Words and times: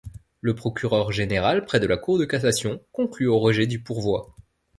Le 0.39 0.55
procureur 0.55 1.11
général 1.11 1.63
près 1.65 1.77
la 1.79 1.95
Cour 1.95 2.17
de 2.17 2.25
Cassation 2.25 2.81
conclut 2.91 3.27
au 3.27 3.37
rejet 3.37 3.67
du 3.67 3.83
pourvoi. 3.83 4.33